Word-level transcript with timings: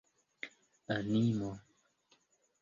animo 0.95 1.51